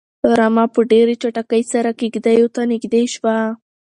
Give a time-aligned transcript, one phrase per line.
[0.37, 3.37] رمه په ډېرې چټکۍ سره کيږديو ته نږدې شوه.